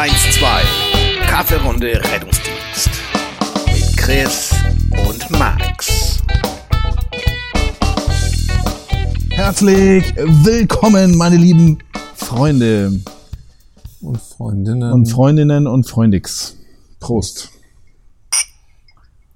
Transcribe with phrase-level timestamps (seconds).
[0.00, 1.26] 112.
[1.26, 2.88] Kaffeerunde Rettungsdienst.
[3.66, 4.50] Mit Chris
[5.06, 6.22] und Max.
[9.28, 11.80] Herzlich willkommen, meine lieben
[12.14, 12.98] Freunde
[14.00, 14.90] Und Freundinnen.
[14.90, 16.56] und Freundinnen und Freundix.
[16.98, 17.50] Prost.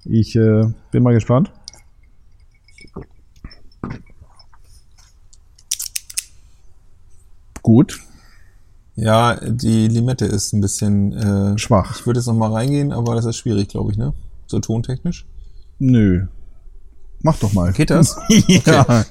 [0.03, 1.51] Ich äh, bin mal gespannt.
[7.61, 7.99] Gut,
[8.95, 11.99] ja, die Limette ist ein bisschen äh, schwach.
[11.99, 14.13] Ich würde jetzt noch mal reingehen, aber das ist schwierig, glaube ich, ne?
[14.47, 15.25] So tontechnisch.
[15.79, 16.27] Nö.
[17.21, 17.73] Mach doch mal.
[17.73, 18.17] Geht das?
[18.29, 19.03] ja,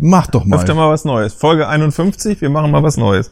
[0.00, 0.56] mach doch mal.
[0.56, 1.34] Öfter mal was Neues.
[1.34, 3.30] Folge 51, wir machen mal was Neues.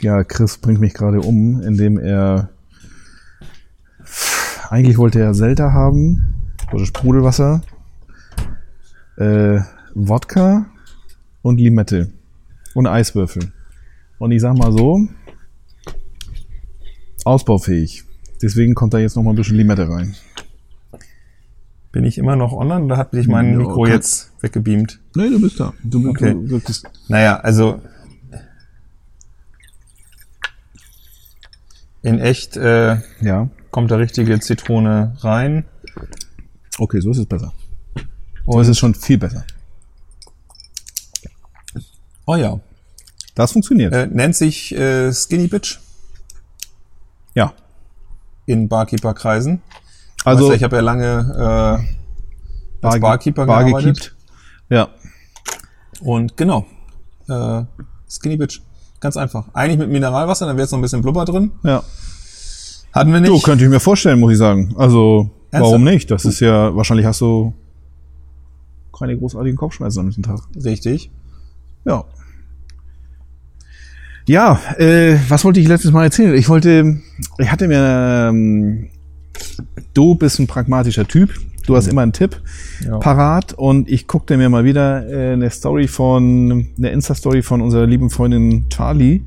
[0.00, 2.50] Ja, Chris bringt mich gerade um, indem er
[4.70, 6.34] eigentlich wollte er Zelda haben
[6.72, 7.62] oder Sprudelwasser,
[9.16, 9.60] äh,
[9.94, 10.66] Wodka
[11.42, 12.10] und Limette
[12.74, 13.52] und Eiswürfel.
[14.22, 15.08] Und ich sag mal so,
[17.24, 18.04] ausbaufähig.
[18.40, 20.14] Deswegen kommt da jetzt noch mal ein bisschen Limette rein.
[21.90, 25.00] Bin ich immer noch online oder hat sich mein Ja, Mikro kann- jetzt weggebeamt?
[25.16, 25.74] Nee, du bist da.
[25.82, 26.34] Du, bist- Okay.
[26.34, 27.82] du wirkst Naja, also
[32.02, 33.50] in echt äh, ja.
[33.72, 35.64] kommt da richtige Zitrone rein.
[36.78, 37.52] Okay, so ist es besser.
[38.46, 39.44] So Und, ist es schon viel besser.
[42.26, 42.60] oh ja,
[43.34, 43.92] Das funktioniert.
[43.94, 45.78] äh, nennt sich äh, Skinny Bitch
[47.34, 47.52] ja.
[48.46, 49.62] in Barkeeper-Kreisen.
[50.24, 51.84] Also weißt du, ich habe ja lange
[52.82, 54.14] äh, als Barkeeper Bar gearbeitet.
[54.68, 54.88] Ja.
[56.00, 56.66] Und genau,
[57.28, 57.62] äh,
[58.08, 58.60] Skinny Bitch.
[59.00, 59.46] Ganz einfach.
[59.52, 61.50] Eigentlich mit Mineralwasser, dann wäre jetzt noch ein bisschen Blubber drin.
[61.64, 61.82] Ja.
[62.92, 63.32] Hatten wir nicht.
[63.32, 64.74] Du, könnte ich mir vorstellen, muss ich sagen.
[64.76, 65.62] Also, Ernsthaft?
[65.62, 66.10] warum nicht?
[66.10, 67.52] Das ist ja, wahrscheinlich hast du
[68.96, 70.40] keine großartigen Kopfschmerzen am nächsten Tag.
[70.54, 71.10] Richtig.
[71.84, 72.04] Ja.
[74.26, 76.34] Ja, äh, was wollte ich letztes Mal erzählen?
[76.34, 76.98] Ich wollte,
[77.38, 78.88] ich hatte mir, ähm,
[79.94, 81.30] du bist ein pragmatischer Typ.
[81.66, 82.40] Du hast immer einen Tipp
[82.84, 82.98] Ja.
[82.98, 87.86] parat und ich guckte mir mal wieder äh, eine Story von, eine Insta-Story von unserer
[87.86, 89.22] lieben Freundin Charlie.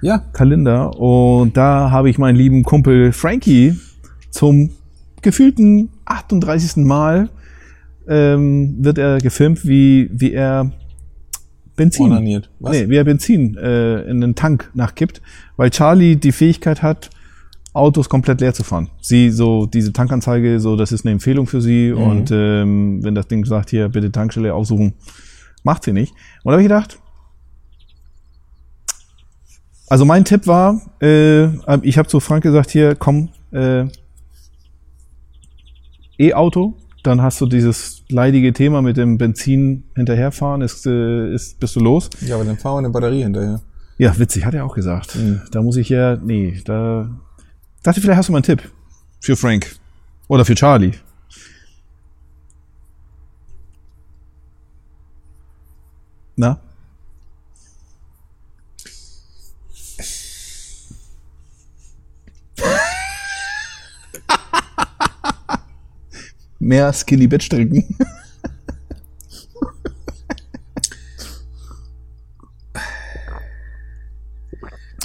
[0.00, 3.76] Ja, Kalender und da habe ich meinen lieben Kumpel Frankie
[4.30, 4.70] zum
[5.22, 6.76] gefühlten 38.
[6.84, 7.28] Mal
[8.08, 10.70] ähm, wird er gefilmt, wie, wie er
[11.76, 12.50] Benzin, onaniert.
[12.60, 12.72] Was?
[12.72, 15.22] nee, wie er Benzin äh, in den Tank nachkippt,
[15.56, 17.10] weil Charlie die Fähigkeit hat,
[17.72, 18.90] Autos komplett leer zu fahren.
[19.00, 23.28] Sie so diese Tankanzeige, so das ist eine Empfehlung für sie und ähm, wenn das
[23.28, 24.92] Ding sagt hier bitte Tankstelle aussuchen,
[25.62, 26.12] macht sie nicht.
[26.42, 26.98] Und da habe ich gedacht,
[29.88, 31.46] also mein Tipp war, äh,
[31.82, 33.86] ich habe zu Frank gesagt, hier komm, äh,
[36.18, 41.76] E-Auto, dann hast du dieses leidige Thema mit dem Benzin hinterherfahren, ist, äh, ist bist
[41.76, 42.08] du los.
[42.20, 43.60] Ja, aber dann fahren wir eine Batterie hinterher.
[43.98, 45.16] Ja, witzig, hat er auch gesagt.
[45.16, 45.42] Mhm.
[45.50, 47.10] Da muss ich ja, nee, da
[47.82, 48.62] dachte vielleicht hast du mal einen Tipp
[49.20, 49.76] für Frank
[50.28, 50.92] oder für Charlie.
[56.36, 56.60] Na?
[66.62, 67.84] Mehr Skinny Bitch trinken.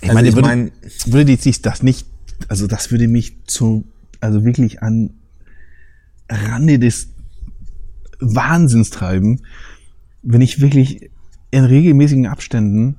[0.02, 0.72] Ich Also meine, ich würde, mein-
[1.08, 2.08] würde sich das nicht,
[2.48, 3.86] also das würde mich zu,
[4.20, 5.12] also wirklich an
[6.30, 7.10] Rande des
[8.20, 9.42] Wahnsinns treiben,
[10.22, 11.10] wenn ich wirklich
[11.52, 12.98] in regelmäßigen Abständen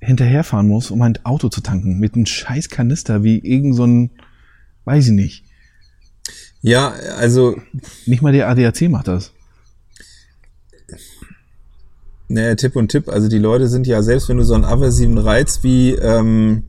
[0.00, 4.10] hinterherfahren muss, um ein Auto zu tanken, mit einem scheiß Kanister wie irgend so ein,
[4.84, 5.44] weiß ich nicht,
[6.62, 7.56] Ja, also,
[8.06, 9.32] nicht mal der ADAC macht das.
[12.28, 13.08] naja, Tipp und Tipp.
[13.08, 16.64] Also die Leute sind ja, selbst wenn du so einen aversiven Reiz wie ähm,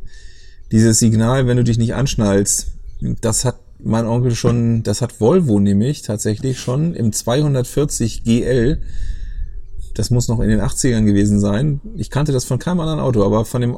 [0.72, 2.72] dieses Signal, wenn du dich nicht anschnallst,
[3.22, 8.82] das hat mein Onkel schon, das hat Volvo nämlich tatsächlich schon im 240 GL.
[9.96, 11.82] Das muss noch in den 80ern gewesen sein.
[11.96, 13.78] Ich kannte das von keinem anderen Auto, aber von dem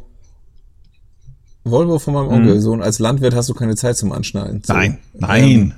[1.64, 2.60] Volvo von meinem Onkel.
[2.60, 4.62] So, und als Landwirt hast du keine Zeit zum Anschnallen.
[4.66, 5.76] So, Nein, Ähm, nein.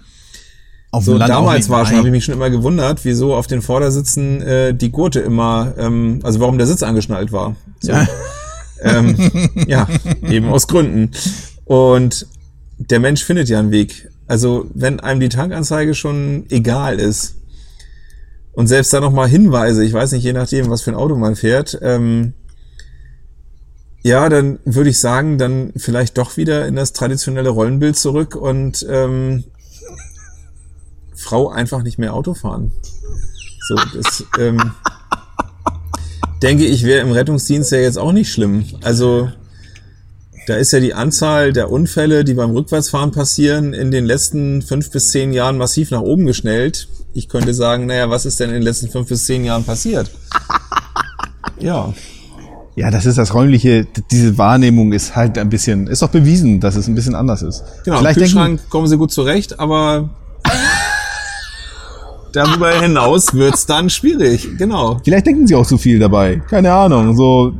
[0.95, 3.47] Auf So dem Land damals war schon, habe ich mich schon immer gewundert, wieso auf
[3.47, 7.55] den Vordersitzen äh, die Gurte immer, ähm, also warum der Sitz angeschnallt war.
[7.81, 7.91] So.
[7.91, 8.07] Ja.
[8.81, 9.15] Ähm,
[9.67, 9.87] ja,
[10.29, 11.11] eben aus Gründen.
[11.63, 12.27] Und
[12.77, 14.11] der Mensch findet ja einen Weg.
[14.27, 17.35] Also wenn einem die Tankanzeige schon egal ist
[18.51, 21.37] und selbst da nochmal Hinweise, ich weiß nicht, je nachdem, was für ein Auto man
[21.37, 22.33] fährt, ähm,
[24.03, 28.85] ja, dann würde ich sagen, dann vielleicht doch wieder in das traditionelle Rollenbild zurück und
[28.87, 29.45] ähm,
[31.15, 32.71] Frau einfach nicht mehr Auto fahren.
[33.67, 34.71] So, das ähm,
[36.41, 38.65] denke ich, wäre im Rettungsdienst ja jetzt auch nicht schlimm.
[38.83, 39.29] Also
[40.47, 44.91] Da ist ja die Anzahl der Unfälle, die beim Rückwärtsfahren passieren, in den letzten fünf
[44.91, 46.87] bis zehn Jahren massiv nach oben geschnellt.
[47.13, 50.11] Ich könnte sagen, naja, was ist denn in den letzten fünf bis zehn Jahren passiert?
[51.57, 51.93] Ja.
[52.75, 56.75] Ja, das ist das räumliche, diese Wahrnehmung ist halt ein bisschen, ist doch bewiesen, dass
[56.75, 57.63] es ein bisschen anders ist.
[57.85, 60.09] Genau, Vielleicht im denken, Kühlschrank kommen sie gut zurecht, aber
[62.35, 64.47] darüber hinaus wird's dann schwierig.
[64.57, 64.99] Genau.
[65.03, 66.41] vielleicht denken sie auch zu viel dabei.
[66.49, 67.53] Keine Ahnung, so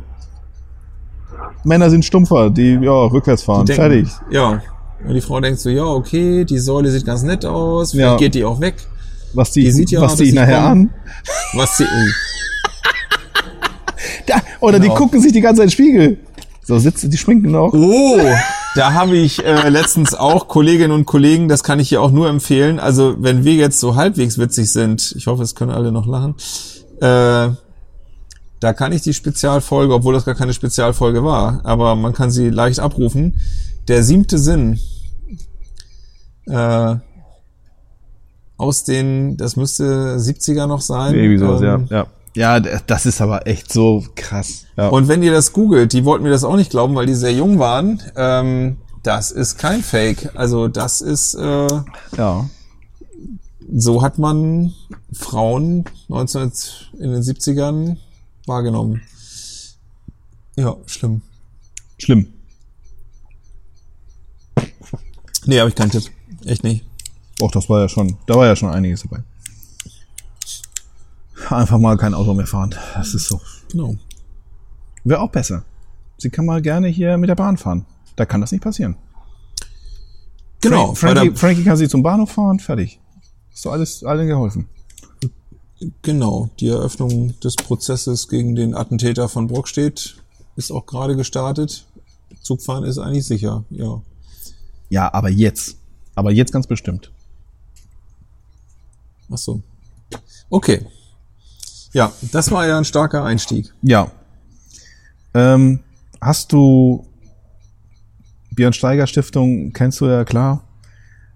[1.64, 3.66] Männer sind stumpfer, die ja rückwärts fahren.
[3.66, 4.08] denken- Fertig.
[4.30, 4.62] Ja.
[5.06, 8.16] Und die Frau denkt so, ja, okay, die Säule sieht ganz nett aus, vielleicht Ja.
[8.16, 8.76] geht die auch weg.
[9.34, 10.70] Was die, Die sieht ja, was die nachher komm.
[10.70, 10.90] an.
[11.54, 12.10] Was sie, oh,
[14.26, 14.94] Da, oder Genau.
[14.94, 16.18] die gucken sich die ganze Zeit in den Spiegel.
[16.62, 17.72] So sitzen, die schminken noch.
[17.72, 18.18] Oh,
[18.76, 22.28] da habe ich äh, letztens auch Kolleginnen und Kollegen, das kann ich hier auch nur
[22.28, 22.78] empfehlen.
[22.78, 26.34] Also wenn wir jetzt so halbwegs witzig sind, ich hoffe, es können alle noch lachen,
[27.00, 27.54] äh,
[28.60, 32.50] da kann ich die Spezialfolge, obwohl das gar keine Spezialfolge war, aber man kann sie
[32.50, 33.40] leicht abrufen.
[33.88, 34.78] Der siebte Sinn.
[36.46, 36.96] Äh,
[38.56, 41.14] aus den, das müsste 70er noch sein.
[41.14, 41.96] Irgendwie sowas, Ähm, ja.
[41.96, 42.06] ja.
[42.36, 44.66] Ja, das ist aber echt so krass.
[44.76, 44.88] Ja.
[44.88, 47.32] Und wenn ihr das googelt, die wollten mir das auch nicht glauben, weil die sehr
[47.32, 48.02] jung waren.
[48.14, 50.32] Ähm, das ist kein Fake.
[50.34, 51.66] Also das ist, äh,
[52.18, 52.50] ja.
[53.74, 54.74] so hat man
[55.14, 56.52] Frauen 19
[56.98, 57.96] in den 70ern
[58.44, 59.00] wahrgenommen.
[60.56, 61.22] Ja, schlimm.
[61.96, 62.26] Schlimm.
[65.46, 66.04] Nee, habe ich keinen Tipp.
[66.44, 66.84] Echt nicht.
[67.40, 69.22] Och, das war ja schon, da war ja schon einiges dabei.
[71.50, 72.74] Einfach mal kein Auto mehr fahren.
[72.94, 73.40] Das ist so.
[73.70, 73.96] Genau.
[75.04, 75.64] Wäre auch besser.
[76.18, 77.84] Sie kann mal gerne hier mit der Bahn fahren.
[78.16, 78.96] Da kann das nicht passieren.
[80.60, 80.94] Genau.
[80.94, 82.98] Frank, Frankie, Frankie kann sie zum Bahnhof fahren, fertig.
[83.54, 84.68] Ist doch alles allen geholfen.
[86.02, 86.50] genau.
[86.58, 90.16] Die Eröffnung des Prozesses gegen den Attentäter von Brockstedt
[90.56, 91.84] ist auch gerade gestartet.
[92.42, 93.64] Zugfahren ist eigentlich sicher.
[93.70, 94.00] Ja.
[94.88, 95.76] Ja, aber jetzt.
[96.14, 97.10] Aber jetzt ganz bestimmt.
[99.30, 99.60] Ach so.
[100.48, 100.86] Okay.
[101.96, 103.72] Ja, das war ja ein starker Einstieg.
[103.80, 104.10] Ja.
[105.32, 105.80] Ähm,
[106.20, 107.06] hast du
[108.50, 110.62] Björn Steiger Stiftung, kennst du ja klar.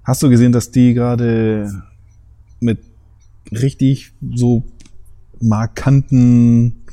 [0.04, 1.72] Hast du gesehen, dass die gerade
[2.60, 2.78] mit
[3.50, 4.62] richtig so
[5.40, 6.84] markanten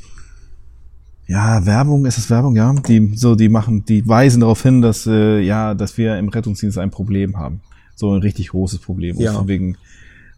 [1.26, 2.74] ja, Werbung, ist es Werbung, ja?
[2.74, 6.78] Die so, die machen, die weisen darauf hin, dass äh, ja, dass wir im Rettungsdienst
[6.78, 7.60] ein Problem haben.
[7.96, 9.18] So ein richtig großes Problem.
[9.18, 9.34] Und Ja.
[9.34, 9.76] von wegen,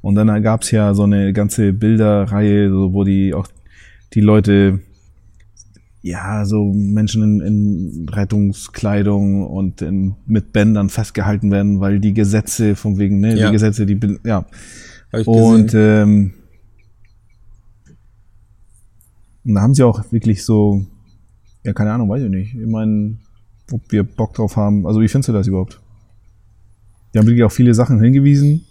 [0.02, 3.48] und dann gab's ja so eine ganze Bilderreihe, so, wo die auch
[4.14, 4.80] die Leute,
[6.02, 12.76] ja, so Menschen in, in Rettungskleidung und in, mit Bändern festgehalten werden, weil die Gesetze
[12.76, 13.48] von wegen, ne, Ja.
[13.48, 14.46] die Gesetze, die, ja.
[15.26, 16.34] Und ähm,
[19.46, 20.86] und da haben sie auch wirklich so,
[21.64, 22.54] ja, keine Ahnung, weiß ich nicht.
[22.56, 23.18] Ich meine,
[23.72, 24.86] ob wir Bock drauf haben.
[24.86, 25.80] Also wie findest du das überhaupt?
[27.14, 28.66] Die haben wirklich auch viele Sachen hingewiesen.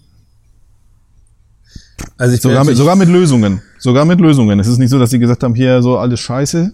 [2.19, 3.63] Also ich Sogar mit, sogar mit Lösungen.
[3.79, 4.59] Sogar mit Lösungen.
[4.59, 6.73] Es ist nicht so, dass sie gesagt haben, hier so alles scheiße,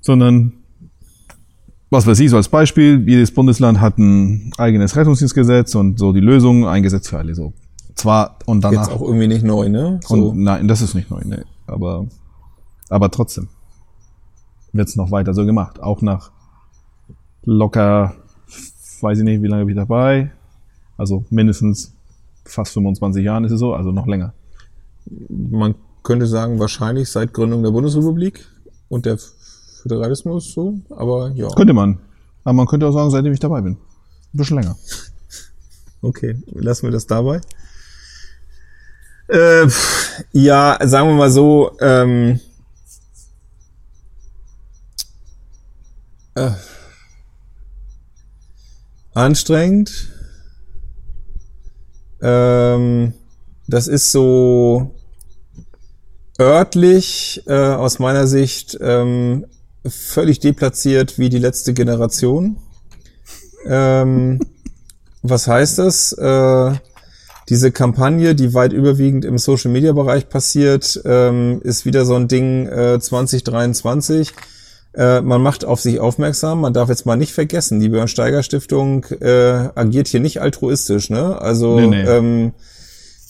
[0.00, 0.54] sondern
[1.90, 6.20] was weiß ich, so als Beispiel, jedes Bundesland hat ein eigenes Rettungsdienstgesetz und so die
[6.20, 7.52] Lösung, ein Gesetz für alle so.
[7.96, 8.86] Zwar und danach.
[8.86, 10.00] jetzt auch irgendwie nicht neu, ne?
[10.04, 10.30] So.
[10.30, 11.44] Und nein, das ist nicht neu, ne.
[11.66, 12.06] Aber,
[12.88, 13.48] aber trotzdem
[14.72, 15.82] wird's noch weiter so gemacht.
[15.82, 16.30] Auch nach
[17.44, 18.14] locker,
[19.00, 20.30] weiß ich nicht, wie lange bin ich dabei.
[20.96, 21.92] Also mindestens
[22.44, 24.34] fast 25 Jahren ist es so, also noch länger.
[25.28, 28.46] Man könnte sagen, wahrscheinlich seit Gründung der Bundesrepublik
[28.88, 29.18] und der
[29.82, 31.48] Föderalismus so, aber ja.
[31.48, 31.98] Könnte man.
[32.44, 33.74] Aber man könnte auch sagen, seitdem ich dabei bin.
[33.74, 33.78] Ein
[34.32, 34.76] bisschen länger.
[36.02, 37.40] Okay, lassen wir das dabei.
[39.28, 39.68] Äh,
[40.32, 42.40] ja, sagen wir mal so, ähm,
[46.34, 46.50] äh,
[49.14, 50.10] anstrengend.
[52.22, 53.14] Ähm,
[53.68, 54.94] das ist so
[56.40, 59.46] örtlich äh, aus meiner Sicht ähm,
[59.86, 62.56] völlig deplatziert wie die letzte Generation.
[63.66, 64.40] Ähm,
[65.22, 66.12] was heißt das?
[66.12, 66.72] Äh,
[67.48, 72.28] diese Kampagne, die weit überwiegend im Social Media Bereich passiert, ähm, ist wieder so ein
[72.28, 74.32] Ding äh, 2023.
[74.94, 76.60] Äh, man macht auf sich aufmerksam.
[76.60, 81.10] Man darf jetzt mal nicht vergessen, die Björn Steiger Stiftung äh, agiert hier nicht altruistisch.
[81.10, 81.40] Ne?
[81.40, 82.02] Also Nee, nee.
[82.02, 82.52] Ähm,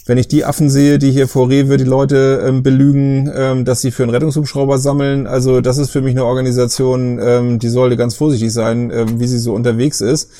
[0.06, 3.80] wenn ich die Affen sehe, die hier vor Rewe die Leute ähm, belügen, ähm, dass
[3.80, 7.96] sie für einen Rettungshubschrauber sammeln, also das ist für mich eine Organisation, ähm, die sollte
[7.96, 10.30] ganz vorsichtig sein, ähm, wie sie so unterwegs ist.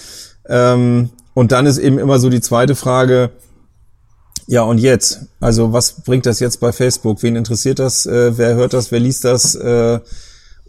[0.48, 3.30] Ähm, und dann ist eben immer so die zweite Frage,
[4.48, 5.26] ja und jetzt?
[5.38, 7.22] Also was bringt das jetzt bei Facebook?
[7.22, 8.06] Wen interessiert das?
[8.06, 8.90] Äh, wer hört das?
[8.90, 9.54] Wer liest das?
[9.54, 10.00] Äh,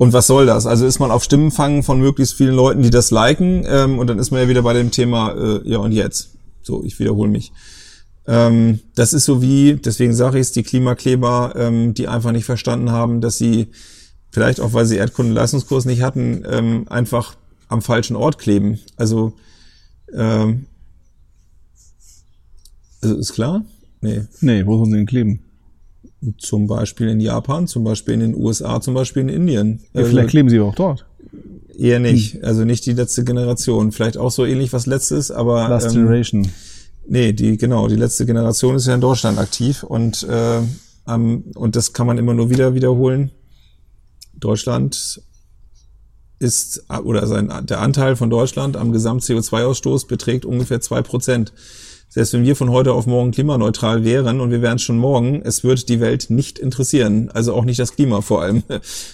[0.02, 0.66] Und was soll das?
[0.66, 4.18] Also ist man auf Stimmenfang von möglichst vielen Leuten, die das liken, ähm, und dann
[4.18, 6.32] ist man ja wieder bei dem Thema, äh, ja und jetzt.
[6.64, 7.52] So, ich wiederhole mich.
[8.26, 12.46] Ähm, das ist so wie, deswegen sage ich es, die Klimakleber, ähm, die einfach nicht
[12.46, 13.68] verstanden haben, dass sie,
[14.32, 17.36] vielleicht auch weil sie Erdkundenleistungskurs nicht hatten, ähm, einfach
[17.68, 18.80] am falschen Ort kleben.
[18.96, 19.34] Also,
[20.16, 20.66] ähm,
[23.04, 23.64] also ist klar?
[24.02, 24.24] Nee.
[24.40, 25.51] Nee, wo sollen sie denn kleben?
[26.38, 29.80] Zum Beispiel in Japan, zum Beispiel in den USA, zum Beispiel in Indien.
[29.94, 31.06] Ja, Also vielleicht kleben sie auch dort.
[31.78, 32.44] eher nicht.
[32.44, 33.92] Also nicht die letzte Generation.
[33.92, 36.48] Vielleicht auch so ähnlich was letztes, aber Last ähm, Generation.
[37.08, 40.60] nee, die genau, die letzte Generation ist ja in Deutschland aktiv und äh,
[41.08, 43.32] ähm, und das kann man immer nur wieder wiederholen.
[44.36, 45.22] Deutschland
[46.40, 51.54] ist oder sein der Anteil von Deutschland am Gesamt CO2-Ausstoß beträgt ungefähr zwei Prozent.
[52.14, 55.64] Selbst wenn wir von heute auf morgen klimaneutral wären und wir wären schon morgen, es
[55.64, 57.30] wird die Welt nicht interessieren.
[57.34, 58.64] Also auch nicht das Klima vor allem.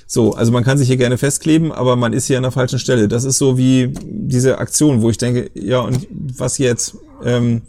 [0.09, 2.79] So, also man kann sich hier gerne festkleben, aber man ist hier an der falschen
[2.79, 3.07] Stelle.
[3.07, 6.95] Das ist so wie diese Aktion, wo ich denke, ja und was jetzt?
[7.23, 7.61] Ähm,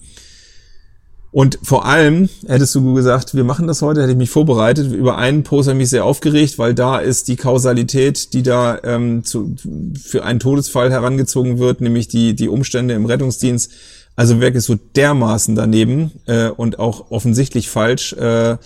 [1.39, 4.91] und vor allem hättest du gesagt, wir machen das heute, hätte ich mich vorbereitet.
[4.93, 8.77] Über einen Post habe ich mich sehr aufgeregt, weil da ist die Kausalität, die da
[8.83, 9.55] ähm, zu,
[10.03, 13.71] für einen Todesfall herangezogen wird, nämlich die, die Umstände im Rettungsdienst.
[14.17, 18.15] Also wirklich so dermaßen daneben äh, und auch offensichtlich falsch.
[18.15, 18.57] Äh,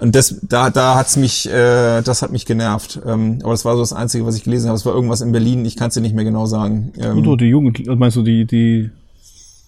[0.00, 3.00] und das, da, da hat's mich, äh, das hat mich genervt.
[3.06, 4.76] Ähm, aber das war so das Einzige, was ich gelesen habe.
[4.76, 5.64] Es war irgendwas in Berlin.
[5.64, 6.92] Ich kann es dir nicht mehr genau sagen.
[6.98, 8.90] Ähm, Und die Jugend, meinst du die, die,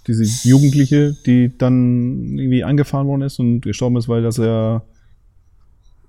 [0.07, 4.83] diese Jugendliche, die dann irgendwie angefahren worden ist und gestorben ist, weil das ja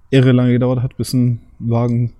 [0.09, 2.13] irre lange gedauert hat, bis ein Wagen.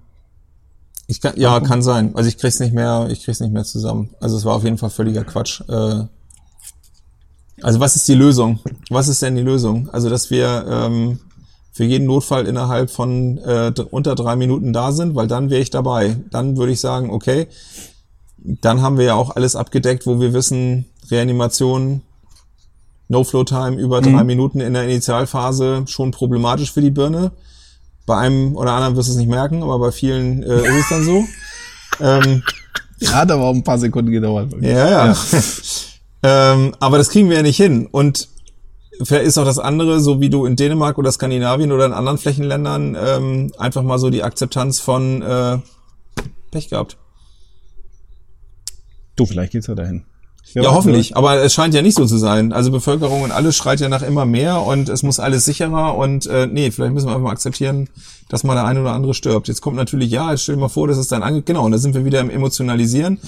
[1.08, 2.16] Ich kann, ja, kann sein.
[2.16, 4.10] Also ich krieg's nicht mehr, ich krieg's nicht mehr zusammen.
[4.20, 5.62] Also es war auf jeden Fall völliger Quatsch.
[5.70, 6.04] Äh,
[7.62, 8.60] also was ist die Lösung?
[8.90, 9.90] Was ist denn die Lösung?
[9.90, 11.20] Also dass wir ähm,
[11.72, 15.70] für jeden Notfall innerhalb von äh, unter drei Minuten da sind, weil dann wäre ich
[15.70, 16.18] dabei.
[16.32, 17.48] Dann würde ich sagen, okay,
[18.38, 22.02] dann haben wir ja auch alles abgedeckt, wo wir wissen, Reanimation,
[23.10, 27.32] No-Flow-Time über drei Minuten in der Initialphase schon problematisch für die Birne.
[28.06, 30.90] Bei einem oder anderen wirst du es nicht merken, aber bei vielen äh, ist es
[30.90, 31.24] dann so.
[32.02, 32.44] ähm,
[33.00, 34.54] Ja, hat aber auch ein paar Sekunden gedauert.
[34.62, 35.16] ja, ja.
[36.24, 37.88] ähm, aber das kriegen wir ja nicht hin.
[37.90, 38.28] Und
[39.04, 42.18] vielleicht ist auch das andere, so wie du in Dänemark oder Skandinavien oder in anderen
[42.18, 45.60] Flächenländern ähm, einfach mal so die Akzeptanz von äh,
[46.52, 46.98] Pech gehabt.
[49.18, 50.06] Du, vielleicht geht's ja dahin.
[50.54, 51.18] Wer Ja, hoffentlich.
[51.18, 52.54] Aber es scheint ja nicht so zu sein.
[52.54, 56.26] Also Bevölkerung und alles schreit ja nach immer mehr und es muss alles sicherer und
[56.28, 57.90] äh, nee, vielleicht müssen wir einfach mal akzeptieren,
[58.30, 59.50] dass mal der eine oder andere stirbt.
[59.50, 61.42] Jetzt kommt natürlich, ja, jetzt stell dir mal vor, das ist dann ange...
[61.42, 63.20] Genau, und da sind wir wieder im Emotionalisieren.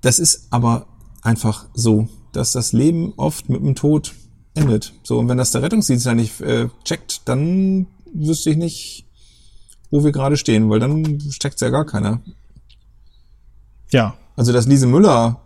[0.00, 0.86] Das ist aber
[1.22, 4.14] einfach so, dass das Leben oft mit dem Tod
[4.54, 4.94] endet.
[5.02, 9.06] So, und wenn das der Rettungsdienst ja nicht äh, checkt, dann wüsste ich nicht,
[9.90, 12.20] wo wir gerade stehen, weil dann steckt's ja gar keiner.
[13.90, 14.16] Ja.
[14.38, 15.40] Also, dass Lise Müller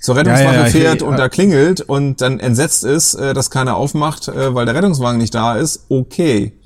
[0.00, 3.50] zur Rettungswache Ja, ja, fährt ich- und da klingelt und dann entsetzt ist, äh, dass
[3.50, 6.58] keiner aufmacht, äh, weil der Rettungswagen nicht da ist, okay.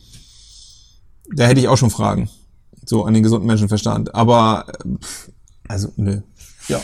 [1.35, 2.31] Da hätte ich auch schon Fragen.
[2.87, 4.15] So an den gesunden Menschenverstand.
[4.15, 5.31] Aber, äh, pff,
[5.67, 6.21] also, nö.
[6.69, 6.81] Ja.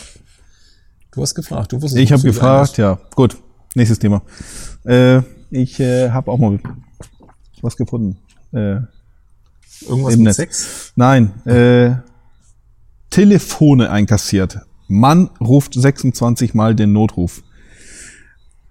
[1.13, 1.71] Du hast gefragt.
[1.71, 2.99] Du wusstest Ich habe gefragt, ja.
[3.15, 3.37] Gut,
[3.75, 4.23] nächstes Thema.
[4.83, 6.59] Äh, ich äh, habe auch mal
[7.61, 8.17] was gefunden.
[8.51, 8.79] Äh.
[9.87, 10.35] Irgendwas im mit Netz.
[10.35, 10.91] Sex?
[10.97, 11.95] Nein, äh,
[13.09, 14.59] Telefone einkassiert.
[14.87, 17.43] Mann ruft 26 Mal den Notruf.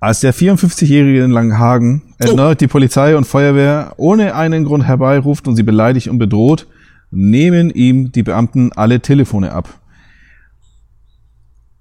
[0.04, 5.56] Als der 54-Jährige in Langenhagen erneut die Polizei und Feuerwehr ohne einen Grund herbeiruft und
[5.56, 6.66] sie beleidigt und bedroht,
[7.10, 9.80] nehmen ihm die Beamten alle Telefone ab.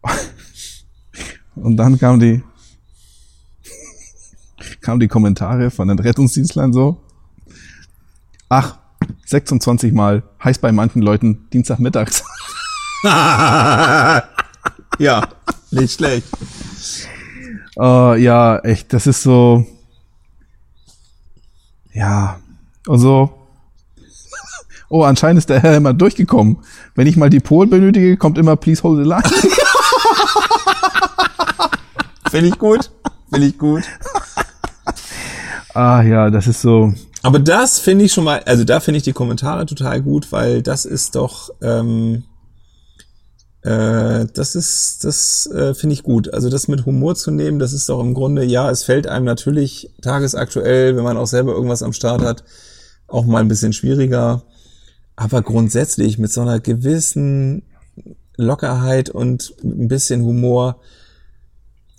[1.55, 2.43] Und dann kam die,
[4.81, 7.01] kamen die Kommentare von den Rettungsdienstlern so.
[8.47, 8.77] Ach,
[9.25, 12.23] 26 Mal heißt bei manchen Leuten Dienstagmittags.
[14.97, 15.27] ja,
[15.71, 16.27] nicht schlecht.
[17.75, 19.65] Oh, ja, echt, das ist so.
[21.91, 22.39] Ja.
[22.87, 23.29] Und so.
[24.89, 26.59] Oh, anscheinend ist der Herr immer durchgekommen.
[26.95, 29.23] Wenn ich mal die Pol benötige, kommt immer Please hold the line.
[32.29, 32.89] Finde ich gut.
[33.31, 33.83] Finde ich gut.
[35.73, 36.93] ah ja, das ist so.
[37.21, 40.61] Aber das finde ich schon mal, also da finde ich die Kommentare total gut, weil
[40.61, 42.23] das ist doch, ähm,
[43.63, 46.33] äh, das ist, das äh, finde ich gut.
[46.33, 49.25] Also das mit Humor zu nehmen, das ist doch im Grunde, ja, es fällt einem
[49.25, 52.43] natürlich tagesaktuell, wenn man auch selber irgendwas am Start hat,
[53.07, 54.43] auch mal ein bisschen schwieriger.
[55.15, 57.63] Aber grundsätzlich mit so einer gewissen
[58.35, 60.81] Lockerheit und ein bisschen Humor.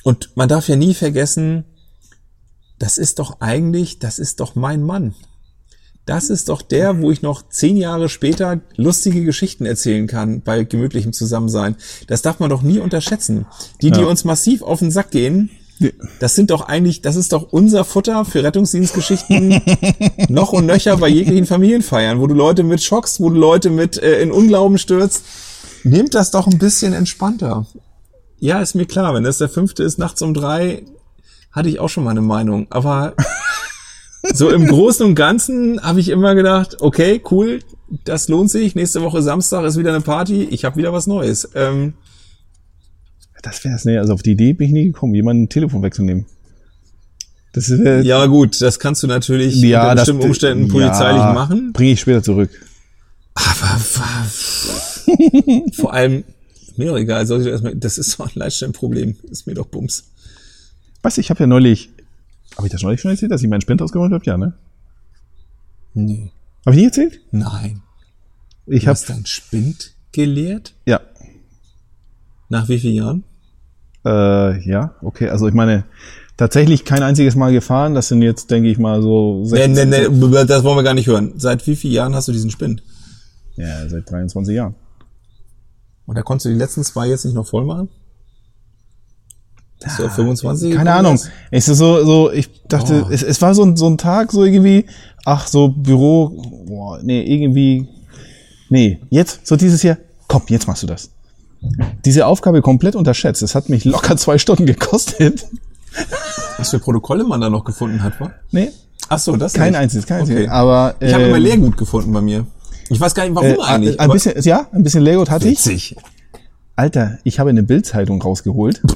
[0.03, 1.65] Und man darf ja nie vergessen,
[2.79, 5.15] das ist doch eigentlich, das ist doch mein Mann.
[6.07, 10.65] Das ist doch der, wo ich noch zehn Jahre später lustige Geschichten erzählen kann bei
[10.65, 11.77] gemütlichem Zusammensein.
[12.09, 13.47] Das darf man doch nie unterschätzen.
[13.81, 14.07] Die, die Ja.
[14.07, 15.51] uns massiv auf den Sack gehen,
[16.21, 19.61] das sind doch eigentlich, das ist doch unser Futter für Rettungsdienstgeschichten
[20.29, 23.97] noch und nöcher bei jeglichen Familienfeiern, wo du Leute mit schockst, wo du Leute mit
[23.97, 25.25] äh, in Unglauben stürzt.
[25.83, 27.67] Nehmt das doch ein bisschen entspannter.
[28.39, 30.85] Ja, ist mir klar, wenn das der fünfte ist, nachts um drei,
[31.51, 32.67] hatte ich auch schon mal eine Meinung.
[32.71, 33.15] Aber
[34.33, 37.61] so im Großen und Ganzen habe ich immer gedacht, okay, cool,
[38.05, 38.75] das lohnt sich.
[38.75, 40.45] Nächste Woche Samstag ist wieder eine Party.
[40.45, 41.49] Ich habe wieder was Neues.
[41.55, 41.95] Ähm,
[43.43, 43.99] Das wär's, ne?
[43.99, 46.25] Also auf die Idee bin ich nie gekommen, jemanden ein Telefon wegzunehmen.
[47.53, 51.33] Das ist, äh, ja gut, das kannst du natürlich unter das- bestimmten Umständen polizeilich ja,
[51.33, 51.73] machen.
[51.73, 52.51] Bringe ich später zurück.
[53.35, 53.79] Aber
[55.73, 56.25] vor allem,
[56.77, 59.17] mir doch egal, sollte ich erstmal, das ist doch ein Leitstellenproblem.
[59.31, 60.05] Ist mir doch Bums.
[61.03, 61.91] Weißt du, ich habe ja neulich,
[62.57, 64.25] habe ich das neulich schon erzählt, dass ich meinen Spind ausgeräumt habe?
[64.25, 64.55] Ja, ne?
[65.95, 66.33] Nee.
[66.67, 67.21] Habe ich nie erzählt?
[67.31, 67.83] Nein.
[68.67, 70.75] Ich Du habe, hast dann Spind geleert?
[70.87, 71.01] ja,
[72.49, 73.25] Nach wie vielen Jahren?
[74.07, 75.29] äh, ja, okay.
[75.29, 75.85] Also ich meine,
[76.37, 77.95] tatsächlich kein einziges Mal gefahren.
[77.95, 80.95] Das sind jetzt, denke ich mal, so Nee, 16, nee, nee, das wollen wir gar
[80.95, 81.33] nicht hören.
[81.37, 82.83] Seit wie vielen Jahren hast du diesen Spind?
[83.57, 84.75] Ja, seit 23 Jahren.
[86.07, 87.89] Und da konntest du die letzten zwei jetzt nicht noch voll machen?
[89.97, 91.19] Du auf 25 Keine Ahnung.
[91.51, 93.13] Es ist so, so, ich dachte, Oh.
[93.13, 94.87] es, es war so ein, so ein Tag, so irgendwie,
[95.25, 96.31] ach, so Büro,
[96.67, 97.87] boah, nee, irgendwie,
[98.71, 99.97] nee, jetzt, so dieses Jahr,
[100.29, 101.11] komm, jetzt machst du das.
[102.05, 103.43] Diese Aufgabe komplett unterschätzt.
[103.43, 105.47] Es hat mich locker zwei Stunden gekostet.
[106.59, 108.31] Was für Protokolle man da noch gefunden hat, wa?
[108.51, 108.71] Nee,
[109.09, 109.81] Ach so, das kein nicht.
[109.81, 110.33] einziges, kein Okay.
[110.33, 110.51] einziges.
[110.51, 112.47] Aber, Ich habe ähm, immer Lehrgut gefunden bei mir.
[112.89, 113.99] Ich weiß gar nicht, warum äh, eigentlich.
[114.01, 115.59] ein bisschen, ja, ein bisschen Lehrgut hatte ich.
[115.65, 115.97] witzig.
[116.77, 118.83] Alter, ich habe eine Bildzeitung rausgeholt.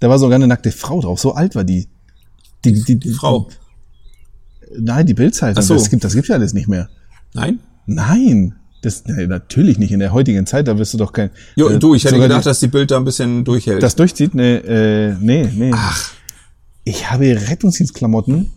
[0.00, 1.20] Da war sogar eine nackte Frau drauf.
[1.20, 1.88] So alt war die.
[2.64, 3.48] Die, die, die Frau.
[4.78, 5.62] Nein, die Bildzeitung.
[5.62, 5.74] Ach so.
[5.74, 6.88] Das gibt, das gibt's ja alles nicht mehr.
[7.34, 7.60] Nein?
[7.86, 9.92] Nein, das nee, natürlich nicht.
[9.92, 11.30] In der heutigen Zeit, da wirst du doch kein.
[11.56, 13.82] Jo, äh, du, ich hätte gedacht, die, dass die Bild da ein bisschen durchhält.
[13.82, 14.34] das durchzieht.
[14.34, 15.70] Nee, äh, nee, nee.
[15.74, 16.12] Ach,
[16.84, 18.50] Ich habe Rettungsdienstklamotten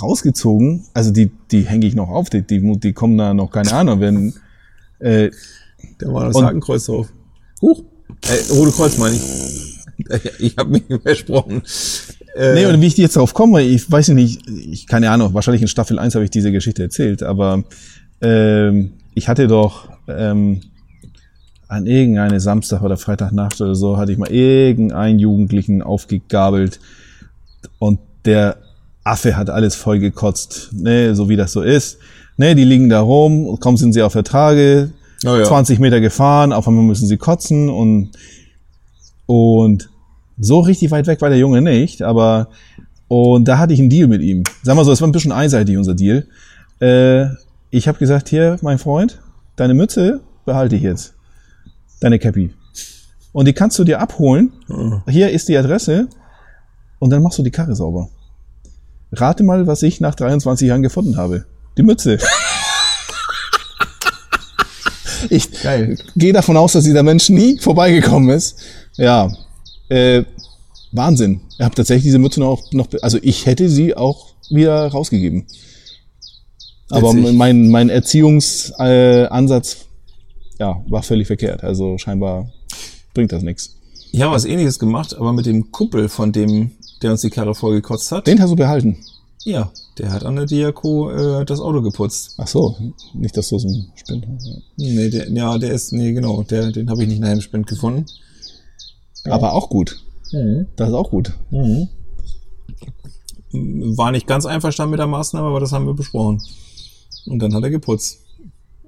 [0.00, 0.84] rausgezogen.
[0.94, 2.30] Also die, die hänge ich noch auf.
[2.30, 4.00] Die, die, die kommen da noch keine Ahnung.
[4.00, 4.34] Wenn,
[4.98, 5.30] äh,
[5.98, 7.08] da war das Hakenkreuz drauf.
[7.62, 7.82] Huch.
[8.22, 9.22] Äh, Rote Kreuz meine ich.
[10.38, 11.62] Ich habe mich versprochen.
[12.34, 15.62] Äh, Nee, und wie ich jetzt darauf komme, ich weiß nicht, ich keine Ahnung, wahrscheinlich
[15.62, 17.64] in Staffel 1 habe ich diese Geschichte erzählt, aber
[18.20, 20.60] ähm, ich hatte doch ähm,
[21.68, 26.80] an irgendeine Samstag oder Freitagnacht oder so, hatte ich mal irgendeinen Jugendlichen aufgegabelt
[27.78, 28.56] und der
[29.04, 31.98] Affe hat alles vollgekotzt, ne, so wie das so ist.
[32.36, 34.90] Ne, die liegen da rum, kaum sind sie auf der Trage,
[35.26, 35.44] Oh ja.
[35.44, 38.12] 20 Meter gefahren, auf einmal müssen sie kotzen und,
[39.26, 39.89] und
[40.40, 42.48] so richtig weit weg war der Junge nicht, aber
[43.08, 44.44] und da hatte ich einen Deal mit ihm.
[44.62, 46.26] Sag mal so, es war ein bisschen einseitig, unser Deal.
[46.80, 47.26] Äh,
[47.70, 49.20] ich habe gesagt, hier, mein Freund,
[49.56, 51.14] deine Mütze behalte ich jetzt.
[52.00, 52.54] Deine Cappy.
[53.32, 54.52] Und die kannst du dir abholen.
[55.08, 56.08] Hier ist die Adresse.
[56.98, 58.08] Und dann machst du die Karre sauber.
[59.12, 61.46] Rate mal, was ich nach 23 Jahren gefunden habe.
[61.76, 62.18] Die Mütze.
[65.28, 65.98] Ich Geil.
[66.16, 68.58] gehe davon aus, dass dieser Mensch nie vorbeigekommen ist.
[68.96, 69.30] Ja,
[69.90, 70.24] äh,
[70.92, 71.40] Wahnsinn.
[71.58, 75.46] Ich habe tatsächlich diese Mütze noch, noch, also ich hätte sie auch wieder rausgegeben.
[76.88, 79.78] Aber mein, mein Erziehungsansatz äh,
[80.58, 81.62] ja, war völlig verkehrt.
[81.62, 82.50] Also scheinbar
[83.14, 83.76] bringt das nichts.
[84.12, 86.72] Ich habe was ähnliches gemacht, aber mit dem Kumpel von dem,
[87.02, 88.26] der uns die Karre vollgekotzt hat.
[88.26, 88.96] Den hast du behalten.
[89.44, 92.34] Ja, der hat an der Diako äh, das Auto geputzt.
[92.38, 92.76] Ach so,
[93.14, 94.50] nicht, dass du so ein Spind hast.
[94.76, 97.66] Nee, der, ja, der ist, nee, genau, der, den habe ich nicht nach dem Spind
[97.66, 98.04] gefunden.
[99.28, 100.02] Aber auch gut.
[100.76, 101.32] Das ist auch gut.
[103.52, 106.40] War nicht ganz einverstanden mit der Maßnahme, aber das haben wir besprochen.
[107.26, 108.20] Und dann hat er geputzt.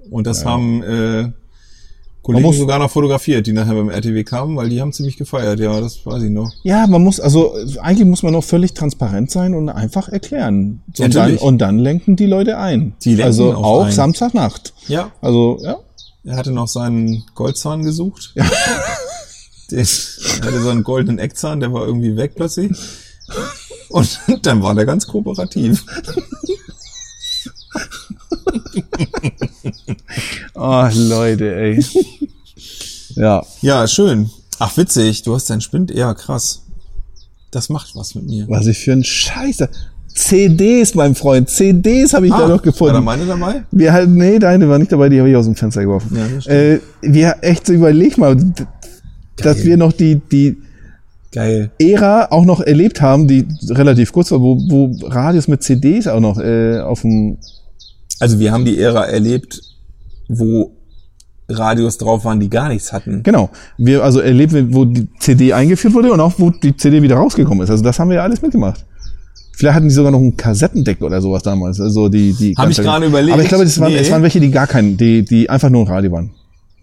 [0.09, 1.31] Und das haben äh,
[2.21, 5.59] Kollegen muss- sogar noch fotografiert, die nachher beim RTW kamen, weil die haben ziemlich gefeiert.
[5.59, 6.49] Ja, das weiß ich noch.
[6.63, 10.81] Ja, man muss, also eigentlich muss man noch völlig transparent sein und einfach erklären.
[10.97, 12.93] Und dann, und dann lenken die Leute ein.
[13.03, 13.91] Die lenken also auch auch ein.
[13.91, 14.73] Samstagnacht.
[14.87, 15.77] Ja, Also, ja.
[16.23, 18.33] er hatte noch seinen Goldzahn gesucht.
[19.73, 22.71] Der hatte so einen goldenen Eckzahn, der war irgendwie weg plötzlich.
[23.89, 25.83] Und dann war der ganz kooperativ.
[30.55, 31.85] Oh, Leute, ey.
[33.15, 33.43] ja.
[33.61, 34.29] Ja, schön.
[34.59, 35.91] Ach, witzig, du hast deinen Spind.
[35.91, 36.61] Ja, krass.
[37.51, 38.45] Das macht was mit mir.
[38.49, 39.69] Was ich für ein Scheiße.
[40.13, 41.49] CDs, mein Freund.
[41.49, 43.03] CDs habe ich da noch war da gefunden.
[43.03, 43.63] meine dabei?
[43.71, 46.15] Wir halt, nee, deine war nicht dabei, die habe ich aus dem Fenster geworfen.
[46.15, 48.37] Ja, das äh, wir echt so überleg mal,
[49.45, 50.57] dass wir noch die, die
[51.33, 51.71] Geil.
[51.79, 56.19] Ära auch noch erlebt haben, die relativ kurz war, wo, wo Radios mit CDs auch
[56.19, 57.37] noch äh, auf dem
[58.19, 59.59] Also wir haben die Ära erlebt,
[60.27, 60.71] wo
[61.49, 63.23] Radios drauf waren, die gar nichts hatten.
[63.23, 63.49] Genau.
[63.77, 67.63] Wir also erleben, wo die CD eingeführt wurde und auch wo die CD wieder rausgekommen
[67.63, 67.71] ist.
[67.71, 68.85] Also das haben wir ja alles mitgemacht.
[69.55, 71.79] Vielleicht hatten die sogar noch ein Kassettendeck oder sowas damals.
[71.81, 73.33] Also die, die Hab ich gerade überlegt.
[73.33, 73.99] Aber ich glaube, das waren, Nee.
[73.99, 76.31] es waren welche, die gar keinen, die, die einfach nur im Radio waren.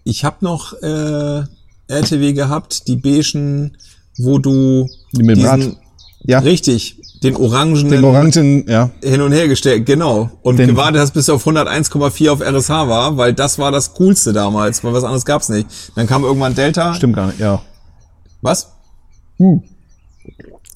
[0.03, 1.43] Ich habe noch äh,
[1.91, 3.77] RTW gehabt, die beigen,
[4.17, 5.77] wo du Die mit dem Rad.
[6.23, 6.39] Ja.
[6.39, 8.89] richtig den orangenen Den Orangen, ja.
[9.03, 10.31] hin und her gestellt, genau.
[10.41, 13.93] Und Den- gewartet hast, bis er auf 101,4 auf RSH war, weil das war das
[13.93, 15.67] Coolste damals, weil was anderes gab's nicht.
[15.95, 16.95] Dann kam irgendwann Delta.
[16.95, 17.61] Stimmt gar nicht, ja.
[18.41, 18.69] Was?
[19.37, 19.61] Wollte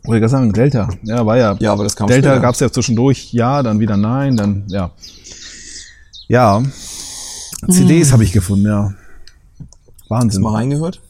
[0.05, 0.87] ich gerade sagen, Delta.
[1.03, 1.55] Ja, war ja.
[1.59, 2.41] Ja, aber das kam Delta später.
[2.41, 4.91] gab's ja zwischendurch, ja, dann wieder nein, dann, ja.
[6.27, 6.61] Ja.
[7.69, 8.93] CDs habe ich gefunden, ja.
[10.09, 10.43] Wahnsinn.
[10.43, 11.01] Mal reingehört?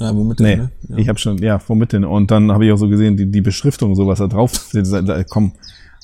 [0.00, 0.70] Ja, womit denn, Nee, ne?
[0.90, 0.96] Ja.
[0.96, 2.04] ich habe schon, ja, womit denn?
[2.04, 4.52] Und dann habe ich auch so gesehen, die, die Beschriftung, so was da drauf
[5.28, 5.52] komm.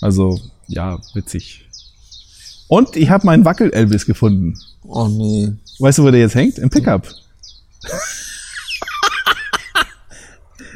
[0.00, 1.68] Also, ja, witzig.
[2.68, 4.54] Und ich habe meinen Wackel-Elvis gefunden.
[4.82, 5.52] Oh nee.
[5.78, 6.58] Weißt du, wo der jetzt hängt?
[6.58, 7.06] Im Pickup.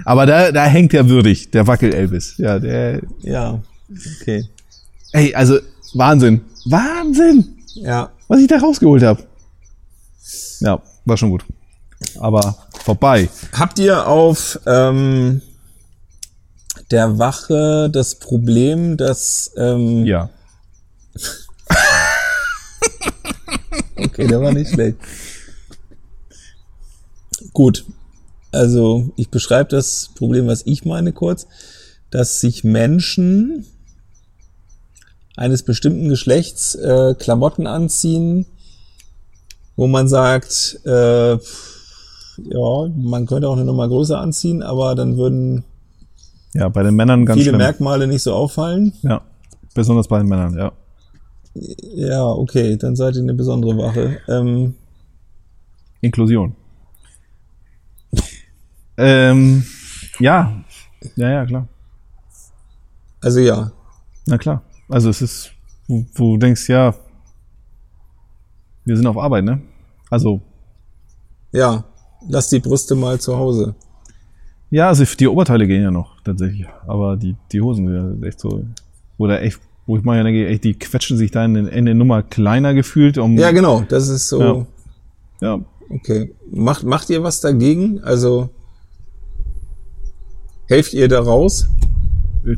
[0.05, 2.35] Aber da, da hängt er würdig, der Wackel-Elvis.
[2.39, 3.61] Ja, der, Ja.
[4.21, 4.47] Okay.
[5.13, 5.59] ey, also,
[5.95, 6.43] Wahnsinn.
[6.67, 8.11] Wahnsinn, Ja.
[8.29, 9.25] was ich da rausgeholt habe.
[10.61, 11.45] Ja, war schon gut.
[12.21, 12.57] Aber
[12.89, 13.29] vorbei.
[13.53, 15.43] Habt ihr auf ähm,
[16.91, 20.31] der Wache das Problem, dass ähm, Ja.
[24.01, 24.97] Okay, der war nicht schlecht.
[27.53, 27.85] Gut.
[28.53, 31.47] Also, ich beschreibe das Problem, was ich meine, kurz,
[32.11, 33.67] dass sich Menschen
[35.37, 38.47] eines bestimmten Geschlechts äh, Klamotten anziehen,
[39.77, 41.39] wo man sagt, äh,
[42.45, 45.65] ja, man könnte auch eine Nummer größer anziehen, aber dann würden
[46.55, 47.59] Ja, bei den Männern ganz viele schlimm.
[47.59, 48.93] Merkmale nicht so auffallen.
[49.03, 49.23] Ja,
[49.75, 50.73] besonders bei den Männern, ja.
[51.95, 54.19] Ja, okay, dann seid ihr eine besondere Wache.
[54.29, 54.75] Ähm,
[56.01, 56.55] Inklusion.
[58.97, 59.65] ähm,
[60.21, 60.63] ja,
[61.17, 61.69] ja, ja, klar.
[63.21, 63.73] also ja,
[64.27, 64.63] Na klar.
[64.89, 65.51] Also es ist,
[65.87, 66.95] wo, wo du denkst, ja,
[68.85, 69.61] wir sind auf Arbeit, ne?
[70.11, 70.41] Also,
[71.53, 71.85] ja,
[72.29, 73.75] lass die Brüste mal zu Hause.
[74.71, 78.41] ja, also die Oberteile gehen ja noch tatsächlich, aber die, die Hosen sind ja echt
[78.41, 78.65] so,
[79.17, 82.23] oder echt, wo ich mal denke, echt, die quetschen sich da in, in eine Nummer
[82.23, 84.41] kleiner gefühlt, um, Ja, genau, das ist so.
[84.41, 84.67] Ja.
[85.41, 85.61] ja,
[85.91, 86.35] Okay.
[86.51, 88.01] Macht, macht ihr was dagegen?
[88.03, 88.51] Also
[90.67, 91.69] helft ihr da raus?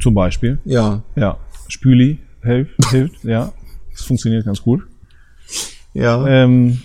[0.00, 0.58] zum Beispiel.
[0.64, 1.02] Ja.
[1.16, 3.52] Ja, Spüli hilft, hilft, ja.
[3.92, 4.82] Das funktioniert ganz gut.
[5.94, 6.26] Ja.
[6.26, 6.80] Ähm,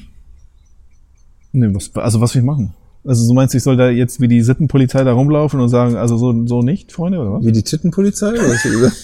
[1.56, 2.74] ne, was, also was will ich machen?
[3.04, 6.18] Also du meinst, ich soll da jetzt wie die Sittenpolizei da rumlaufen und sagen, also
[6.18, 7.46] so, so nicht, Freunde, oder was?
[7.46, 8.30] Wie die Tittenpolizei?
[8.32, 8.96] Oder was hast du gesagt?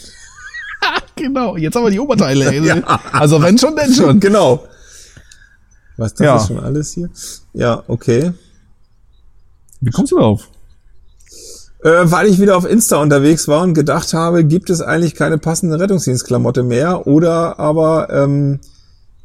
[1.15, 2.83] Genau, jetzt haben wir die Oberteile.
[3.11, 4.19] Also wenn schon, denn schon.
[4.19, 4.63] genau.
[5.97, 6.35] Was, das Ja.
[6.37, 7.09] ist schon alles hier?
[7.53, 8.31] Ja, okay.
[9.81, 10.47] Wie kommst du darauf?
[11.83, 15.37] Äh, weil ich wieder auf Insta unterwegs war und gedacht habe, gibt es eigentlich keine
[15.37, 17.05] passende Rettungsdienstklamotte mehr?
[17.07, 18.59] Oder aber, ähm,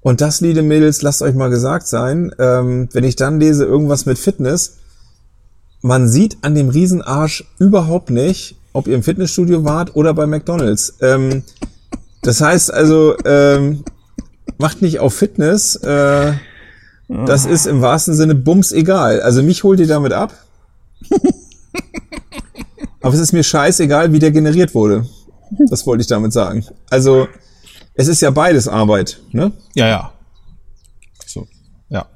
[0.06, 4.06] und das, liebe Mädels, lasst euch mal gesagt sein, ähm, wenn ich dann lese irgendwas
[4.06, 4.76] mit Fitness,
[5.82, 10.94] man sieht an dem Riesenarsch überhaupt nicht, ob ihr im Fitnessstudio wart oder bei McDonalds.
[11.00, 11.42] Ähm,
[12.22, 13.82] das heißt also, ähm,
[14.58, 16.34] macht nicht auf Fitness, äh,
[17.08, 19.20] das ist im wahrsten Sinne bums egal.
[19.22, 20.32] Also mich holt ihr damit ab.
[23.00, 25.04] Aber es ist mir scheißegal, wie der generiert wurde.
[25.68, 26.64] Das wollte ich damit sagen.
[26.90, 27.26] Also,
[27.96, 29.20] es ist ja beides Arbeit.
[29.32, 29.52] Ne?
[29.74, 30.12] Ja, ja.
[31.26, 31.46] So,
[31.88, 32.06] ja.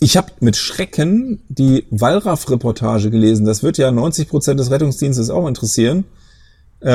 [0.00, 3.46] Ich habe mit Schrecken die Wallraff-Reportage gelesen.
[3.46, 6.04] Das wird ja 90 Prozent des Rettungsdienstes auch interessieren.
[6.80, 6.86] Äh,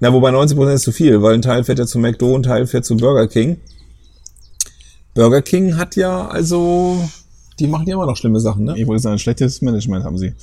[0.00, 2.42] na, wobei 90 Prozent ist zu viel, weil ein Teil fährt ja zu McDo, ein
[2.42, 3.58] Teil fährt zu Burger King.
[5.14, 6.98] Burger King hat ja also,
[7.58, 8.78] die machen ja immer noch schlimme Sachen, ne?
[8.78, 10.34] Ich wollte sagen, schlechtes Management haben sie.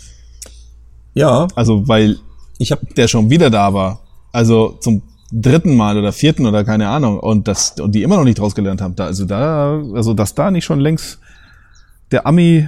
[1.13, 2.17] Ja, Also weil
[2.59, 4.01] ich habe der schon wieder da war.
[4.31, 7.19] Also zum dritten Mal oder vierten oder keine Ahnung.
[7.19, 8.95] Und das, und die immer noch nicht draus gelernt haben.
[8.95, 11.19] Da, also da, also dass da nicht schon längst
[12.11, 12.67] der Ami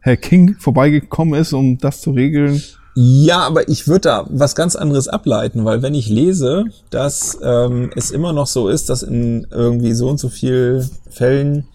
[0.00, 2.62] Herr King vorbeigekommen ist, um das zu regeln.
[2.94, 7.90] Ja, aber ich würde da was ganz anderes ableiten, weil wenn ich lese, dass ähm,
[7.96, 11.66] es immer noch so ist, dass in irgendwie so und so viel Fällen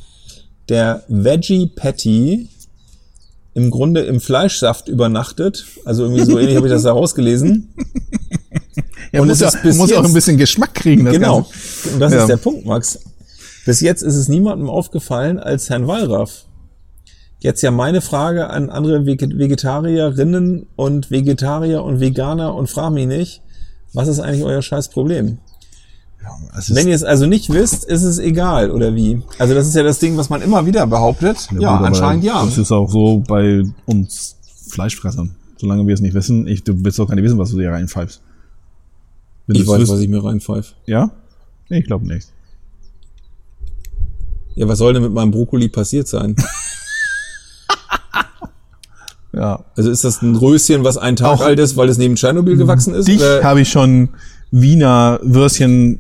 [0.70, 2.50] der Veggie Patty
[3.56, 7.74] im Grunde im Fleischsaft übernachtet, also irgendwie so ähnlich habe ich das da rausgelesen.
[9.18, 11.06] Er Und muss, es ja, bis muss ja auch jetzt- ein bisschen Geschmack kriegen.
[11.06, 11.36] Das genau.
[11.42, 11.90] Ganze.
[11.94, 12.20] Und das Ja.
[12.22, 13.00] ist der Punkt, Max.
[13.66, 16.46] Bis jetzt ist es niemandem aufgefallen als Herrn Wallraff.
[17.40, 23.08] Jetzt ja meine Frage an andere Veget- Vegetarierinnen und Vegetarier und Veganer und frag mich
[23.08, 23.42] nicht,
[23.94, 25.38] was ist eigentlich euer scheiß Problem?
[26.58, 29.22] ist, Wenn ihr es also nicht wisst, ist es egal, oder wie?
[29.38, 31.48] Also das ist ja das Ding, was man immer wieder behauptet.
[31.60, 32.44] Ja, aber anscheinend ja.
[32.44, 34.36] Das ist auch so bei uns
[34.70, 35.36] Fleischfressern.
[35.60, 37.72] Solange wir es nicht wissen, ich, du willst auch gar nicht wissen, was du dir
[37.72, 38.22] reinpfeifst.
[39.48, 40.74] Wenn Ich weiß, wisst- was ich mir reinpfeife.
[40.86, 41.12] Ja?
[41.70, 42.28] Nee, ich glaube nicht.
[44.56, 46.36] Ja, was soll denn mit meinem Brokkoli passiert sein?
[49.34, 49.66] Ja.
[49.76, 52.58] Also ist das ein Röschen, was ein Tag Auch- alt ist, weil es neben Tschernobyl
[52.58, 53.08] gewachsen ist?
[53.08, 54.10] Dich habe ich schon
[54.50, 56.00] Wiener Würstchen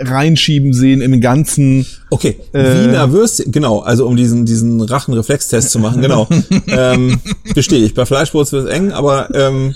[0.00, 1.86] reinschieben sehen im ganzen.
[2.10, 2.86] Okay, Äh.
[2.88, 6.26] Wiener Würstchen, genau, also um diesen, diesen Rachenreflextest zu machen, genau.
[6.66, 7.20] ähm,
[7.54, 7.94] bestehe ich.
[7.94, 9.74] Bei Fleischwurst wird es eng, aber, ähm,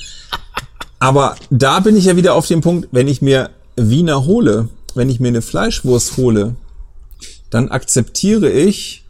[1.05, 5.11] aber da bin ich ja wieder auf dem Punkt, wenn ich mir Wiener hole, wenn
[5.11, 6.57] ich mir eine Fleischwurst hole,
[7.51, 9.05] dann akzeptiere ich,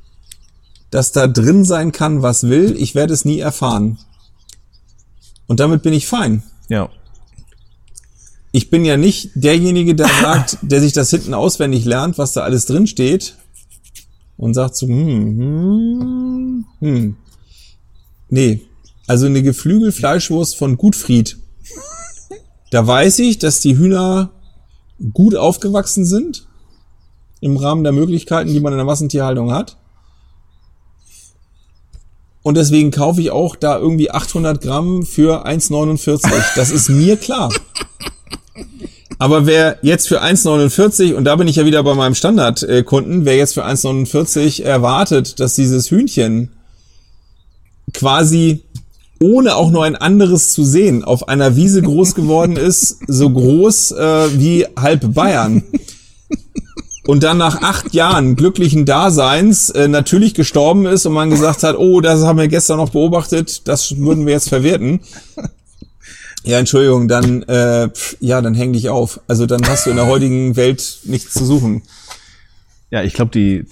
[0.91, 2.75] dass da drin sein kann, was will.
[2.77, 3.99] Ich werde es nie erfahren.
[5.47, 6.43] Und damit bin ich fein.
[6.69, 6.89] Ja.
[8.51, 12.41] Ich bin ja nicht derjenige, der sagt, der sich das hinten auswendig lernt, was da
[12.41, 13.37] alles drin steht
[14.37, 17.17] und sagt so, hm, hm, hm.
[18.31, 18.63] Nee,
[19.07, 21.39] also eine Geflügelfleischwurst von Gutfried.
[22.71, 24.31] Da weiß ich, dass die Hühner
[25.13, 26.47] gut aufgewachsen sind
[27.41, 29.77] im Rahmen der Möglichkeiten, die man in der Massentierhaltung hat.
[32.43, 36.57] Und deswegen kaufe ich auch da irgendwie 800 Gramm für 1,49.
[36.57, 37.51] Das ist mir klar.
[39.19, 43.37] Aber wer jetzt für 1,49, und da bin ich ja wieder bei meinem Standardkunden, wer
[43.37, 46.51] jetzt für 1,49 erwartet, dass dieses Hühnchen
[47.95, 48.65] quasi
[49.21, 53.93] ohne auch nur ein anderes zu sehen auf einer Wiese groß geworden ist, so groß
[53.93, 55.63] äh, wie halb Bayern.
[57.07, 61.77] Und dann nach acht Jahren glücklichen Daseins äh, natürlich gestorben ist und man gesagt hat,
[61.77, 65.01] oh, das haben wir gestern noch beobachtet, das würden wir jetzt verwerten.
[66.45, 69.21] Ja, Entschuldigung, dann äh, ja, dann häng dich auf.
[69.27, 71.83] Also dann hast du in der heutigen Welt nichts zu suchen.
[72.91, 73.67] Ja, ich glaube, die,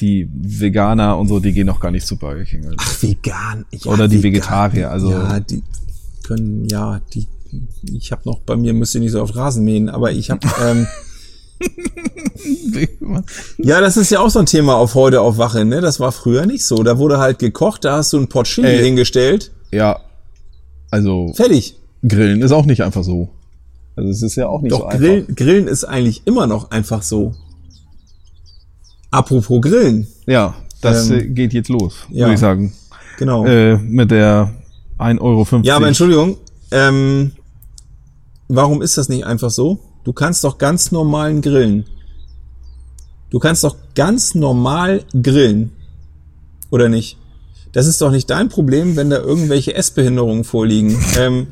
[0.00, 2.64] die Veganer und so, die gehen noch gar nicht zu Burger King.
[2.64, 2.76] Also.
[2.78, 3.64] Ach, vegan.
[3.70, 5.62] Ja, Oder die Vegetarier, also- ja, die
[6.24, 7.26] können ja, die
[7.96, 10.44] ich habe noch bei mir müsst ihr nicht so oft Rasen mähen, aber ich habe
[10.60, 10.86] ähm,
[13.58, 15.80] ja, das ist ja auch so ein Thema auf heute auf Wache, ne?
[15.80, 16.82] Das war früher nicht so.
[16.82, 18.82] Da wurde halt gekocht, da hast du ein Pot Chili Ey.
[18.84, 20.00] hingestellt, ja,
[20.90, 21.76] also fertig.
[22.06, 23.28] Grillen ist auch nicht einfach so.
[23.96, 24.98] Also es ist ja auch nicht so Doch einfach.
[24.98, 27.34] Grillen, Grillen ist eigentlich immer noch einfach so.
[29.14, 32.20] Apropos Grillen, Ja, das Ähm, äh, geht jetzt los, ja.
[32.26, 32.72] würde ich sagen.
[33.18, 33.44] genau.
[33.46, 34.52] Äh, mit der
[34.98, 35.46] 1,50 Euro.
[35.62, 36.36] Ja, aber Entschuldigung,
[36.70, 37.32] ähm,
[38.48, 39.78] warum ist das nicht einfach so?
[40.04, 41.86] Du kannst doch ganz normalen grillen.
[43.30, 45.72] Du kannst doch ganz normal grillen.
[46.70, 47.16] Oder nicht?
[47.72, 50.96] Das ist doch nicht dein Problem, wenn da irgendwelche Essbehinderungen vorliegen.
[51.18, 51.48] Ähm,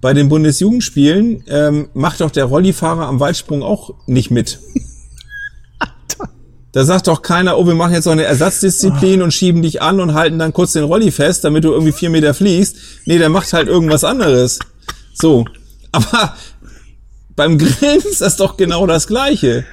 [0.00, 4.58] bei den Bundesjugendspielen ähm, macht doch der Rollifahrer am Weitsprung auch nicht mit.
[6.72, 10.00] Da sagt doch keiner, oh, wir machen jetzt noch eine Ersatzdisziplin und schieben dich an
[10.00, 12.76] und halten dann kurz den Rolli fest, damit du irgendwie vier Meter fliegst.
[13.04, 14.58] Nee, der macht halt irgendwas anderes.
[15.12, 15.44] So.
[15.92, 16.34] Aber
[17.36, 19.64] beim Grillen ist das doch genau das Gleiche.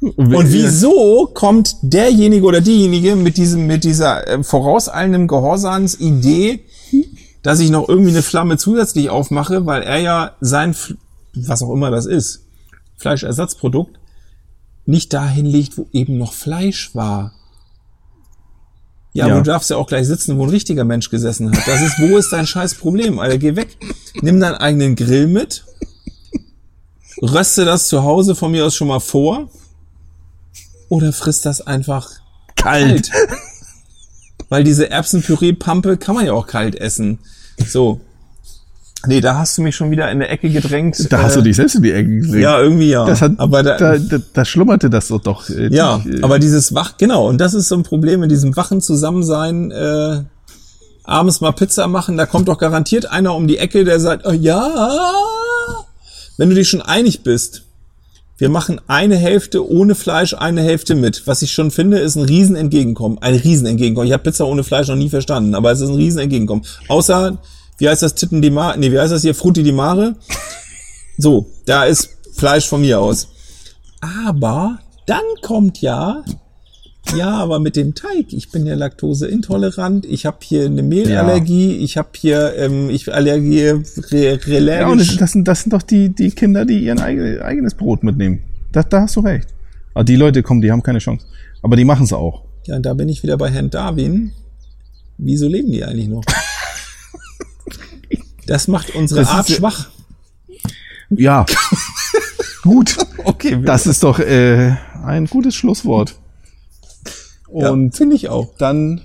[0.00, 6.64] Und wieso kommt derjenige oder diejenige mit diesem, mit dieser äh, vorauseilenden Gehorsamsidee,
[7.44, 10.74] dass ich noch irgendwie eine Flamme zusätzlich aufmache, weil er ja sein,
[11.34, 12.40] was auch immer das ist,
[12.96, 13.96] Fleischersatzprodukt,
[14.86, 17.32] nicht dahin legt, wo eben noch Fleisch war.
[19.14, 19.34] Ja, Ja.
[19.34, 21.66] aber du darfst ja auch gleich sitzen, wo ein richtiger Mensch gesessen hat.
[21.68, 23.38] Das ist, wo ist dein scheiß Problem, Alter?
[23.38, 23.76] Geh weg.
[24.22, 25.64] Nimm deinen eigenen Grill mit.
[27.20, 29.50] Röste das zu Hause von mir aus schon mal vor.
[30.88, 32.10] Oder frisst das einfach
[32.56, 33.10] kalt.
[34.48, 37.18] Weil diese Erbsenpüree-Pampe kann man ja auch kalt essen.
[37.66, 38.00] So.
[39.06, 41.12] Nee, da hast du mich schon wieder in der Ecke gedrängt.
[41.12, 42.42] Da hast Äh, du dich selbst in die Ecke gedreht.
[42.42, 43.04] Ja, irgendwie ja.
[43.04, 45.48] Das hat, aber da, da, da, da schlummerte das doch doch.
[45.50, 48.28] äh, ja, die, äh, aber dieses Wach, genau, und das ist so ein Problem in
[48.28, 50.22] diesem wachen Zusammensein, äh,
[51.04, 54.30] abends mal Pizza machen, da kommt doch garantiert einer um die Ecke, der sagt, oh,
[54.32, 54.70] ja,
[56.38, 57.64] wenn du dich schon einig bist,
[58.38, 61.26] wir machen eine Hälfte ohne Fleisch, eine Hälfte mit.
[61.26, 63.18] Was ich schon finde, ist ein Riesenentgegenkommen.
[63.20, 64.06] Ein Riesenentgegenkommen.
[64.08, 66.64] Ich habe Pizza ohne Fleisch noch nie verstanden, aber es ist ein Riesenentgegenkommen.
[66.88, 67.38] Außer,
[67.82, 68.78] wie heißt das Titten di Mare?
[68.78, 69.34] Nee, wie heißt das hier?
[69.34, 70.14] Frutti di Mare?
[71.18, 73.26] So, da ist Fleisch von mir aus.
[74.00, 76.22] Aber dann kommt ja,
[77.16, 78.32] ja, aber mit dem Teig.
[78.32, 80.06] Ich bin ja laktoseintolerant.
[80.06, 81.72] Ich habe hier eine Mehlallergie.
[81.78, 85.72] Ich habe hier, ähm, ich allergiere re, ja, und das, re, das, sind, das sind
[85.72, 88.44] doch die, die Kinder, die eigene, eigenes Brot mitnehmen.
[88.70, 89.48] Da, da hast du recht.
[89.92, 91.26] Aber die Leute kommen, die haben keine Chance.
[91.62, 92.44] Aber die machen es auch.
[92.64, 94.30] Ja, und da bin ich wieder bei Herrn Darwin.
[95.18, 96.22] Wieso leben die eigentlich noch?
[98.46, 99.90] Das macht unsere Das Art ja- schwach.
[101.10, 101.46] Ja.
[102.62, 106.14] Gut, Okay, das ist doch äh, ein gutes Schlusswort.
[107.54, 108.54] ja, Und finde ich auch.
[108.56, 109.02] dann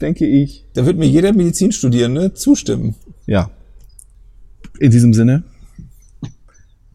[0.00, 2.94] denke ich, Da wird mir jeder Medizinstudierende zustimmen.
[3.26, 3.50] ja,
[4.80, 5.44] in diesem Sinne,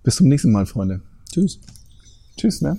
[0.04, 1.02] bis zum nächsten Mal, Freunde.
[1.32, 1.60] Tschüss.
[2.36, 2.78] Tschüss, ne?